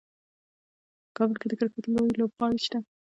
[1.15, 2.77] کابل کې د کرکټ لوی لوبغالی شته.